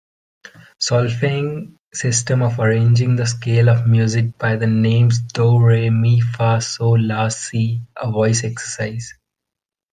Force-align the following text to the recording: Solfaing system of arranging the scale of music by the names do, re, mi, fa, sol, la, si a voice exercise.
Solfaing 0.79 1.77
system 1.93 2.41
of 2.41 2.57
arranging 2.59 3.15
the 3.17 3.27
scale 3.27 3.69
of 3.69 3.85
music 3.85 4.35
by 4.39 4.55
the 4.55 4.65
names 4.65 5.19
do, 5.19 5.59
re, 5.63 5.91
mi, 5.91 6.19
fa, 6.21 6.59
sol, 6.59 6.99
la, 7.05 7.27
si 7.29 7.79
a 7.95 8.09
voice 8.11 8.43
exercise. 8.43 9.13